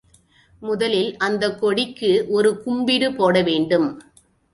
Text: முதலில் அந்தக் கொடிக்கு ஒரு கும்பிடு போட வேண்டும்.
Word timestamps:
முதலில் 0.61 1.17
அந்தக் 1.17 1.59
கொடிக்கு 1.59 2.25
ஒரு 2.29 2.63
கும்பிடு 2.63 3.13
போட 3.13 3.41
வேண்டும். 3.41 3.87